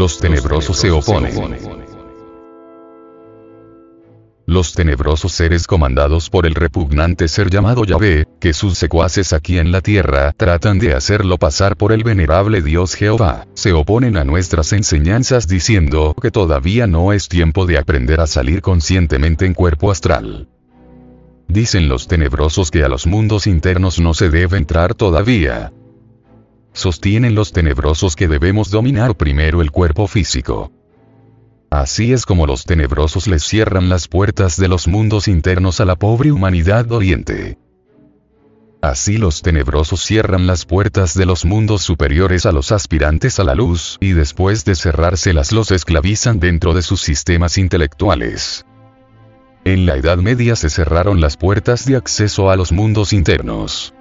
[0.00, 1.34] Los tenebrosos se oponen.
[4.46, 9.72] Los tenebrosos seres comandados por el repugnante ser llamado Yahvé, que sus secuaces aquí en
[9.72, 14.72] la tierra tratan de hacerlo pasar por el venerable Dios Jehová, se oponen a nuestras
[14.72, 20.48] enseñanzas diciendo que todavía no es tiempo de aprender a salir conscientemente en cuerpo astral.
[21.46, 25.74] Dicen los tenebrosos que a los mundos internos no se debe entrar todavía.
[26.72, 30.72] Sostienen los tenebrosos que debemos dominar primero el cuerpo físico.
[31.70, 35.96] Así es como los tenebrosos les cierran las puertas de los mundos internos a la
[35.96, 37.58] pobre humanidad oriente.
[38.82, 43.54] Así los tenebrosos cierran las puertas de los mundos superiores a los aspirantes a la
[43.54, 48.64] luz, y después de cerrárselas los esclavizan dentro de sus sistemas intelectuales.
[49.64, 53.92] En la Edad Media se cerraron las puertas de acceso a los mundos internos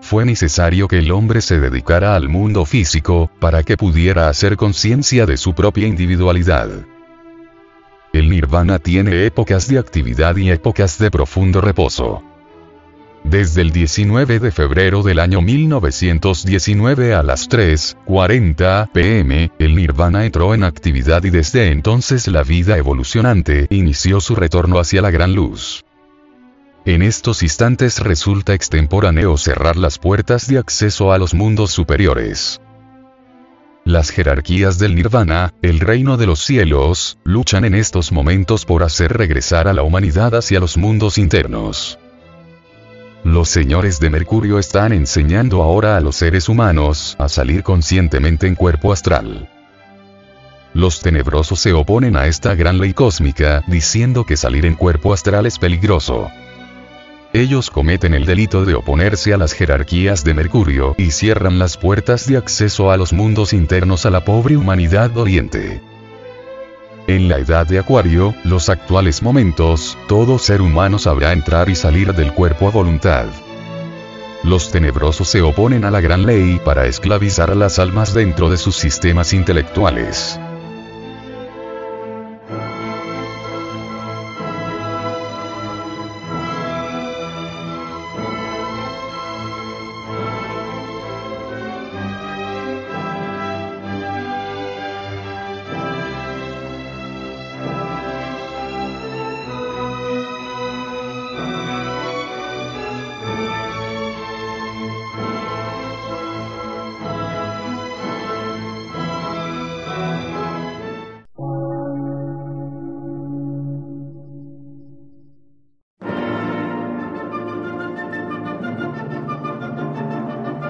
[0.00, 5.26] fue necesario que el hombre se dedicara al mundo físico, para que pudiera hacer conciencia
[5.26, 6.68] de su propia individualidad.
[8.12, 12.22] El nirvana tiene épocas de actividad y épocas de profundo reposo.
[13.24, 20.54] Desde el 19 de febrero del año 1919 a las 3.40 pm, el nirvana entró
[20.54, 25.84] en actividad y desde entonces la vida evolucionante inició su retorno hacia la gran luz.
[26.84, 32.60] En estos instantes resulta extemporáneo cerrar las puertas de acceso a los mundos superiores.
[33.84, 39.14] Las jerarquías del nirvana, el reino de los cielos, luchan en estos momentos por hacer
[39.14, 41.98] regresar a la humanidad hacia los mundos internos.
[43.24, 48.54] Los señores de Mercurio están enseñando ahora a los seres humanos a salir conscientemente en
[48.54, 49.50] cuerpo astral.
[50.74, 55.46] Los tenebrosos se oponen a esta gran ley cósmica, diciendo que salir en cuerpo astral
[55.46, 56.30] es peligroso.
[57.34, 62.26] Ellos cometen el delito de oponerse a las jerarquías de Mercurio y cierran las puertas
[62.26, 65.82] de acceso a los mundos internos a la pobre humanidad oriente.
[67.06, 72.14] En la edad de Acuario, los actuales momentos, todo ser humano sabrá entrar y salir
[72.14, 73.26] del cuerpo a voluntad.
[74.42, 78.56] Los tenebrosos se oponen a la gran ley para esclavizar a las almas dentro de
[78.56, 80.40] sus sistemas intelectuales.